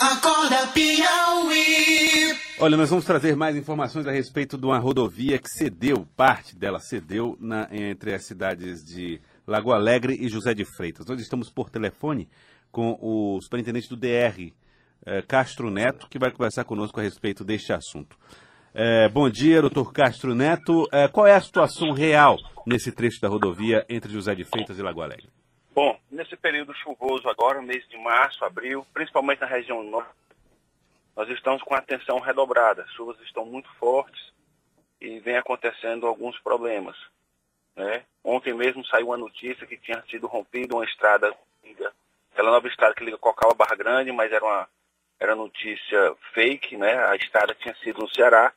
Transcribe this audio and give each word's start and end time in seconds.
Acorda 0.00 0.66
Piauí. 0.68 2.34
Olha, 2.58 2.74
nós 2.74 2.88
vamos 2.88 3.04
trazer 3.04 3.36
mais 3.36 3.54
informações 3.54 4.06
a 4.06 4.10
respeito 4.10 4.56
de 4.56 4.64
uma 4.64 4.78
rodovia 4.78 5.38
que 5.38 5.50
cedeu, 5.50 6.08
parte 6.16 6.56
dela 6.56 6.80
cedeu 6.80 7.36
na, 7.38 7.68
entre 7.70 8.14
as 8.14 8.24
cidades 8.24 8.82
de 8.82 9.20
Lagoa 9.46 9.74
Alegre 9.74 10.16
e 10.18 10.26
José 10.26 10.54
de 10.54 10.64
Freitas. 10.64 11.04
Nós 11.04 11.20
estamos 11.20 11.50
por 11.50 11.68
telefone 11.68 12.30
com 12.72 12.98
o 12.98 13.38
superintendente 13.42 13.90
do 13.90 13.96
DR, 13.96 14.54
eh, 15.04 15.22
Castro 15.28 15.70
Neto, 15.70 16.08
que 16.08 16.18
vai 16.18 16.30
conversar 16.30 16.64
conosco 16.64 16.98
a 16.98 17.02
respeito 17.02 17.44
deste 17.44 17.70
assunto. 17.70 18.16
Eh, 18.72 19.06
bom 19.10 19.28
dia, 19.28 19.60
doutor 19.60 19.92
Castro 19.92 20.34
Neto. 20.34 20.88
Eh, 20.90 21.08
qual 21.08 21.26
é 21.26 21.34
a 21.34 21.40
situação 21.42 21.92
real 21.92 22.38
nesse 22.66 22.90
trecho 22.90 23.20
da 23.20 23.28
rodovia 23.28 23.84
entre 23.86 24.10
José 24.10 24.34
de 24.34 24.44
Freitas 24.44 24.78
e 24.78 24.82
Lagoa 24.82 25.04
Alegre? 25.04 25.28
Bom, 25.82 25.98
nesse 26.10 26.36
período 26.36 26.74
chuvoso 26.74 27.26
agora, 27.26 27.62
mês 27.62 27.88
de 27.88 27.96
março, 27.96 28.44
abril, 28.44 28.86
principalmente 28.92 29.40
na 29.40 29.46
região 29.46 29.82
norte, 29.82 30.12
nós 31.16 31.26
estamos 31.30 31.62
com 31.62 31.74
atenção 31.74 32.18
redobrada. 32.18 32.82
As 32.82 32.92
chuvas 32.92 33.18
estão 33.22 33.46
muito 33.46 33.72
fortes 33.76 34.30
e 35.00 35.18
vem 35.20 35.38
acontecendo 35.38 36.06
alguns 36.06 36.38
problemas. 36.40 36.98
Né? 37.74 38.04
Ontem 38.22 38.52
mesmo 38.52 38.84
saiu 38.84 39.06
uma 39.06 39.16
notícia 39.16 39.66
que 39.66 39.78
tinha 39.78 40.04
sido 40.10 40.26
rompida 40.26 40.74
uma 40.74 40.84
estrada, 40.84 41.34
aquela 42.30 42.50
nova 42.50 42.68
estrada 42.68 42.94
que 42.94 43.02
liga 43.02 43.16
Cocal 43.16 43.52
a 43.52 43.54
Barra 43.54 43.74
Grande, 43.74 44.12
mas 44.12 44.30
era 44.30 44.44
uma 44.44 44.68
era 45.18 45.34
notícia 45.34 46.14
fake, 46.34 46.76
né? 46.76 47.06
A 47.06 47.16
estrada 47.16 47.54
tinha 47.54 47.74
sido 47.76 48.02
no 48.02 48.14
Ceará. 48.14 48.52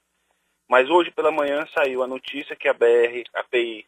Mas 0.67 0.89
hoje 0.89 1.09
pela 1.09 1.31
manhã 1.31 1.65
saiu 1.73 2.03
a 2.03 2.07
notícia 2.07 2.53
que 2.53 2.67
a 2.67 2.73
BR, 2.73 3.23
a 3.33 3.45
PI 3.45 3.87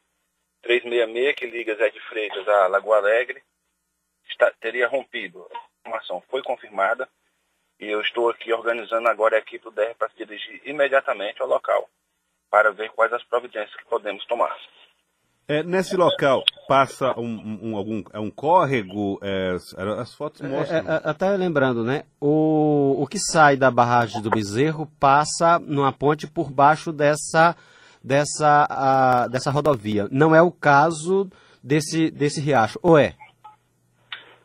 366, 0.66 1.36
que 1.36 1.46
liga 1.46 1.76
Zé 1.76 1.90
de 1.92 2.00
Freitas 2.10 2.48
a 2.48 2.68
Lagoa 2.68 2.98
Alegre, 2.98 3.42
está, 4.30 4.52
teria 4.60 4.88
rompido. 4.88 5.46
A 5.52 5.88
informação 5.88 6.24
foi 6.30 6.42
confirmada 6.42 7.08
e 7.80 7.86
eu 7.86 8.02
estou 8.02 8.30
aqui 8.30 8.52
organizando 8.52 9.08
agora 9.08 9.36
a 9.36 9.40
equipe 9.40 9.64
do 9.64 9.72
DR 9.72 9.94
para 9.98 10.10
se 10.10 10.18
dirigir 10.18 10.62
imediatamente 10.66 11.42
ao 11.42 11.48
local 11.48 11.88
para 12.50 12.72
ver 12.72 12.90
quais 12.92 13.14
as 13.14 13.24
providências 13.24 13.76
que 13.76 13.86
podemos 13.86 14.26
tomar. 14.26 14.56
É, 15.48 15.62
nesse 15.62 15.96
local 15.96 16.44
passa 16.68 17.14
um, 17.20 17.60
um, 17.62 17.78
algum 17.78 18.04
é 18.12 18.20
um 18.20 18.32
córrego, 18.32 19.20
é, 19.22 19.56
as 20.00 20.16
fotos 20.16 20.42
mostram. 20.42 20.78
É, 20.78 20.96
é, 20.96 21.02
até 21.04 21.30
lembrando, 21.38 21.84
né? 21.84 22.06
O, 22.20 23.04
o 23.04 23.06
que 23.06 23.20
sai 23.20 23.56
da 23.56 23.70
barragem 23.70 24.24
do 24.24 24.32
Bezerro 24.32 24.88
passa 25.00 25.60
numa 25.60 25.94
ponte 25.94 26.26
por 26.26 26.50
baixo 26.50 26.92
dessa 26.92 27.56
dessa, 28.06 28.68
a, 28.70 29.28
dessa 29.28 29.50
rodovia. 29.50 30.08
Não 30.12 30.36
é 30.36 30.42
o 30.42 30.52
caso 30.52 31.28
desse, 31.64 32.12
desse 32.12 32.40
riacho, 32.40 32.78
ou 32.84 32.98
é? 32.98 33.16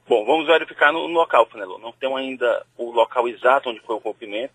Bom, 0.08 0.24
vamos 0.24 0.46
verificar 0.46 0.90
no, 0.92 1.06
no 1.06 1.14
local, 1.14 1.46
Fenelon. 1.46 1.78
Não 1.78 1.92
temos 1.92 2.18
ainda 2.18 2.66
o 2.76 2.90
local 2.90 3.28
exato 3.28 3.68
onde 3.68 3.80
foi 3.80 3.94
o 3.94 3.98
rompimento. 3.98 4.54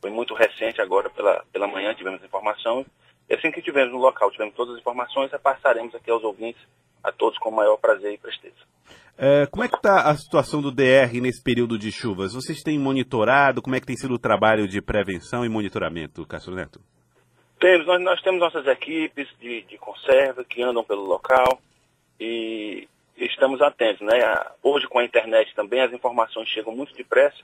Foi 0.00 0.10
muito 0.10 0.34
recente 0.34 0.80
agora, 0.80 1.08
pela, 1.08 1.44
pela 1.52 1.68
manhã, 1.68 1.94
tivemos 1.94 2.22
informação. 2.24 2.84
E 3.28 3.34
assim 3.34 3.52
que 3.52 3.62
tivermos 3.62 3.92
no 3.92 4.00
local, 4.00 4.30
tivermos 4.30 4.56
todas 4.56 4.74
as 4.74 4.80
informações, 4.80 5.30
repassaremos 5.30 5.94
aqui 5.94 6.10
aos 6.10 6.24
ouvintes, 6.24 6.60
a 7.04 7.12
todos 7.12 7.38
com 7.38 7.50
o 7.50 7.54
maior 7.54 7.76
prazer 7.76 8.12
e 8.12 8.18
presteza. 8.18 8.56
É, 9.16 9.46
como 9.46 9.62
é 9.62 9.68
que 9.68 9.76
está 9.76 10.10
a 10.10 10.16
situação 10.16 10.60
do 10.60 10.72
DR 10.72 11.20
nesse 11.22 11.42
período 11.42 11.78
de 11.78 11.92
chuvas? 11.92 12.32
Vocês 12.32 12.62
têm 12.62 12.78
monitorado? 12.78 13.62
Como 13.62 13.76
é 13.76 13.80
que 13.80 13.86
tem 13.86 13.96
sido 13.96 14.14
o 14.14 14.18
trabalho 14.18 14.66
de 14.66 14.82
prevenção 14.82 15.44
e 15.44 15.48
monitoramento, 15.48 16.26
Castro 16.26 16.54
Neto? 16.54 16.80
Temos, 17.60 17.86
nós, 17.86 18.00
nós 18.00 18.22
temos 18.22 18.40
nossas 18.40 18.66
equipes 18.66 19.28
de, 19.38 19.62
de 19.62 19.76
conserva 19.76 20.42
que 20.42 20.62
andam 20.62 20.82
pelo 20.82 21.04
local 21.04 21.60
e 22.18 22.88
estamos 23.16 23.60
atentos. 23.60 24.00
Né? 24.00 24.14
Hoje 24.62 24.88
com 24.88 24.98
a 24.98 25.04
internet 25.04 25.54
também 25.54 25.82
as 25.82 25.92
informações 25.92 26.48
chegam 26.48 26.74
muito 26.74 26.94
depressa, 26.94 27.38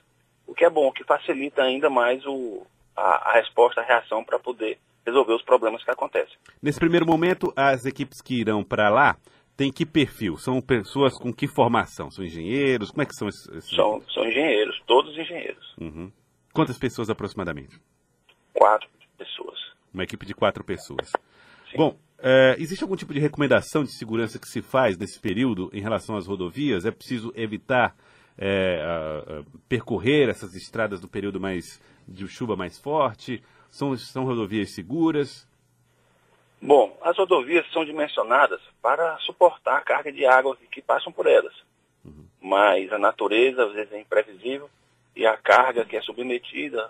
o 0.47 0.55
que 0.55 0.65
é 0.65 0.69
bom, 0.69 0.87
o 0.87 0.91
que 0.91 1.03
facilita 1.03 1.61
ainda 1.61 1.89
mais 1.89 2.25
o, 2.25 2.65
a, 2.95 3.29
a 3.29 3.33
resposta, 3.33 3.81
a 3.81 3.83
reação 3.83 4.23
para 4.23 4.39
poder 4.39 4.79
resolver 5.05 5.33
os 5.33 5.43
problemas 5.43 5.83
que 5.83 5.91
acontecem. 5.91 6.35
Nesse 6.61 6.79
primeiro 6.79 7.05
momento, 7.05 7.53
as 7.55 7.85
equipes 7.85 8.19
que 8.19 8.41
irão 8.41 8.63
para 8.63 8.89
lá 8.89 9.15
têm 9.55 9.71
que 9.71 9.85
perfil? 9.85 10.37
São 10.37 10.59
pessoas 10.61 11.17
com 11.17 11.31
que 11.31 11.47
formação? 11.47 12.09
São 12.09 12.25
engenheiros? 12.25 12.89
Como 12.89 13.03
é 13.03 13.05
que 13.05 13.15
são 13.15 13.27
esses? 13.27 13.69
São, 13.69 14.01
são 14.09 14.25
engenheiros, 14.27 14.81
todos 14.87 15.17
engenheiros. 15.17 15.75
Uhum. 15.79 16.11
Quantas 16.53 16.77
pessoas 16.77 17.09
aproximadamente? 17.09 17.79
Quatro 18.53 18.89
pessoas. 19.17 19.56
Uma 19.97 20.03
equipe 20.03 20.27
de 20.27 20.35
quatro 20.35 20.63
pessoas. 20.63 21.09
Sim. 21.71 21.75
Bom, 21.75 21.97
é, 22.19 22.55
existe 22.59 22.83
algum 22.83 22.95
tipo 22.95 23.15
de 23.15 23.19
recomendação 23.19 23.83
de 23.83 23.91
segurança 23.97 24.37
que 24.37 24.47
se 24.47 24.61
faz 24.61 24.95
nesse 24.95 25.19
período 25.19 25.71
em 25.73 25.81
relação 25.81 26.15
às 26.15 26.27
rodovias? 26.27 26.85
É 26.85 26.91
preciso 26.91 27.33
evitar 27.35 27.95
é, 28.37 28.79
a, 28.79 29.39
a 29.39 29.43
percorrer 29.67 30.29
essas 30.29 30.53
estradas 30.53 31.01
no 31.01 31.07
período 31.07 31.39
mais 31.39 31.81
de 32.07 32.27
chuva 32.27 32.55
mais 32.55 32.77
forte? 32.77 33.43
São, 33.71 33.97
são 33.97 34.23
rodovias 34.23 34.69
seguras? 34.75 35.47
Bom, 36.61 36.95
as 37.01 37.17
rodovias 37.17 37.65
são 37.71 37.83
dimensionadas 37.83 38.61
para 38.79 39.17
suportar 39.21 39.77
a 39.77 39.81
carga 39.81 40.11
de 40.11 40.27
água 40.27 40.55
que, 40.71 40.79
passam 40.79 41.11
por 41.11 41.25
elas. 41.25 41.55
Uhum. 42.05 42.27
Mas 42.39 42.93
a 42.93 42.99
natureza 42.99 43.65
às 43.65 43.73
vezes 43.73 43.91
é 43.93 43.99
imprevisível 43.99 44.69
e 45.15 45.25
a 45.25 45.35
carga 45.35 45.85
que 45.85 45.97
é 45.97 46.01
submetida 46.03 46.87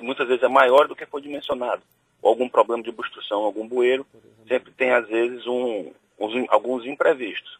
muitas 0.00 0.26
vezes 0.26 0.42
é 0.42 0.48
maior 0.48 0.88
do 0.88 0.96
que 0.96 1.04
foi 1.04 1.20
dimensionado 1.20 1.82
ou 2.22 2.30
algum 2.30 2.48
problema 2.48 2.82
de 2.82 2.90
obstrução, 2.90 3.42
algum 3.42 3.66
bueiro, 3.66 4.06
sempre 4.46 4.72
tem 4.72 4.90
às 4.92 5.08
vezes 5.08 5.46
um, 5.46 5.92
uns, 6.18 6.48
alguns 6.48 6.84
imprevistos. 6.84 7.58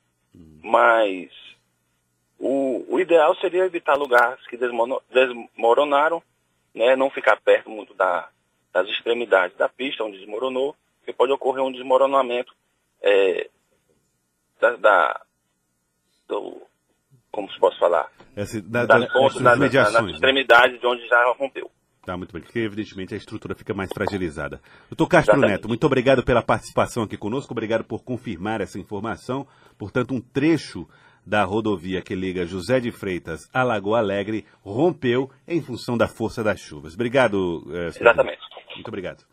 Mas 0.62 1.30
o, 2.38 2.84
o, 2.88 3.00
ideal 3.00 3.34
seria 3.36 3.64
evitar 3.64 3.96
lugares 3.96 4.46
que 4.46 4.56
desmoronaram, 4.56 6.22
né, 6.74 6.94
não 6.94 7.10
ficar 7.10 7.40
perto 7.40 7.70
muito 7.70 7.94
da, 7.94 8.28
das 8.72 8.88
extremidades 8.88 9.56
da 9.56 9.68
pista 9.68 10.04
onde 10.04 10.18
desmoronou, 10.18 10.76
porque 10.98 11.12
pode 11.12 11.32
ocorrer 11.32 11.64
um 11.64 11.72
desmoronamento 11.72 12.54
é, 13.02 13.48
da, 14.60 14.76
da 14.76 15.20
do, 16.28 16.62
como 17.32 17.50
se 17.50 17.58
posso 17.58 17.78
falar, 17.78 18.10
Essa, 18.36 18.60
da, 18.62 18.86
das, 18.86 19.00
da, 19.00 19.12
pontas, 19.12 19.42
das, 19.42 19.58
das, 19.58 19.92
das 19.92 20.10
extremidades 20.10 20.80
de 20.80 20.86
onde 20.86 21.06
já 21.06 21.24
rompeu. 21.32 21.70
Tá, 22.04 22.16
muito 22.16 22.32
bem, 22.32 22.40
porque 22.42 22.58
evidentemente 22.60 23.14
a 23.14 23.16
estrutura 23.16 23.54
fica 23.54 23.74
mais 23.74 23.90
fragilizada. 23.92 24.60
Doutor 24.88 25.06
Castro 25.06 25.34
Exatamente. 25.34 25.56
Neto, 25.58 25.68
muito 25.68 25.84
obrigado 25.84 26.22
pela 26.22 26.42
participação 26.42 27.02
aqui 27.02 27.16
conosco, 27.16 27.52
obrigado 27.52 27.84
por 27.84 28.02
confirmar 28.02 28.60
essa 28.60 28.78
informação. 28.78 29.46
Portanto, 29.76 30.14
um 30.14 30.20
trecho 30.20 30.88
da 31.26 31.44
rodovia 31.44 32.00
que 32.00 32.14
liga 32.14 32.46
José 32.46 32.80
de 32.80 32.90
Freitas 32.90 33.48
a 33.52 33.62
Lagoa 33.62 33.98
Alegre 33.98 34.46
rompeu 34.62 35.30
em 35.46 35.60
função 35.60 35.96
da 35.96 36.08
força 36.08 36.42
das 36.42 36.58
chuvas. 36.60 36.94
Obrigado, 36.94 37.62
eh, 37.70 37.88
Exatamente. 37.88 38.40
Muito 38.74 38.88
obrigado. 38.88 39.24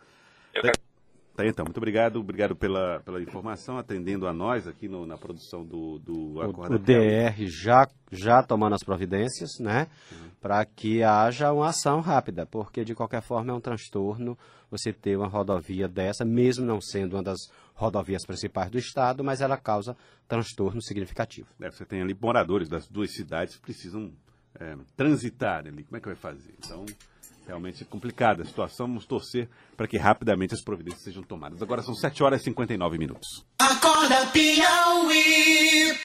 Tá, 1.38 1.46
então, 1.46 1.66
muito 1.66 1.78
obrigado, 1.78 2.20
obrigado 2.20 2.56
pela, 2.56 3.00
pela 3.02 3.22
informação, 3.22 3.78
atendendo 3.78 4.28
a 4.28 4.34
nós 4.34 4.68
aqui 4.68 4.90
no, 4.90 5.06
na 5.06 5.18
produção 5.18 5.64
do, 5.64 6.00
do 6.00 6.42
Acorda. 6.42 6.74
O, 6.74 6.78
o 6.78 6.80
DR 6.80 7.46
já, 7.46 7.88
já 8.12 8.42
tomando 8.42 8.74
as 8.74 8.84
providências, 8.84 9.52
né? 9.60 9.88
Uhum 10.12 10.28
para 10.42 10.64
que 10.66 11.04
haja 11.04 11.52
uma 11.52 11.70
ação 11.70 12.00
rápida, 12.00 12.46
porque 12.46 12.84
de 12.84 12.94
qualquer 12.94 13.22
forma 13.22 13.52
é 13.52 13.56
um 13.56 13.60
transtorno 13.60 14.38
você 14.70 14.94
ter 14.94 15.18
uma 15.18 15.28
rodovia 15.28 15.88
dessa, 15.88 16.24
mesmo 16.24 16.66
não 16.66 16.80
sendo 16.80 17.16
uma 17.16 17.24
das 17.24 17.40
rodovias 17.74 18.26
principais 18.26 18.70
do 18.70 18.78
estado, 18.78 19.24
mas 19.24 19.42
ela 19.42 19.58
causa 19.58 19.96
transtorno 20.28 20.82
significativo. 20.82 21.48
É, 21.60 21.70
você 21.70 21.86
tem 21.86 22.02
ali 22.02 22.16
moradores 22.20 22.70
das 22.70 22.88
duas 22.88 23.14
cidades 23.14 23.56
que 23.56 23.62
precisam 23.62 24.12
é, 24.60 24.76
transitar 24.96 25.66
ali. 25.66 25.84
Como 25.84 25.98
é 25.98 26.00
que 26.00 26.08
vai 26.08 26.16
fazer? 26.16 26.54
Então, 26.58 26.86
realmente 27.48 27.86
complicada 27.86 28.44
a 28.44 28.46
situação. 28.46 28.88
Vamos 28.88 29.06
torcer 29.06 29.50
para 29.76 29.88
que 29.88 29.98
rapidamente 29.98 30.54
as 30.54 30.62
providências 30.62 31.04
sejam 31.04 31.24
tomadas. 31.24 31.62
Agora 31.62 31.82
são 31.82 31.96
7 31.96 32.22
horas 32.22 32.42
e 32.42 32.46
59 32.46 32.98
minutos. 32.98 33.46
Acorda, 33.60 34.28
Piauí. 34.28 35.98